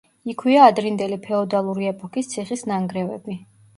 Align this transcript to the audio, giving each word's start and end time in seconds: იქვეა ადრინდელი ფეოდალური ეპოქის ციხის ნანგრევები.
იქვეა 0.31 0.61
ადრინდელი 0.69 1.19
ფეოდალური 1.27 1.91
ეპოქის 1.93 2.33
ციხის 2.33 2.67
ნანგრევები. 2.73 3.37